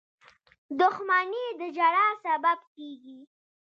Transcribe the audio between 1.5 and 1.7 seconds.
د